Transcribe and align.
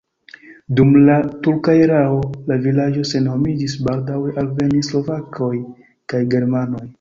Dum 0.77 0.93
la 1.09 1.17
turka 1.47 1.75
erao 1.81 2.15
la 2.53 2.57
vilaĝo 2.63 3.03
senhomiĝis, 3.11 3.77
baldaŭe 3.89 4.35
alvenis 4.45 4.91
slovakoj 4.95 5.53
kaj 6.15 6.25
germanoj. 6.35 6.85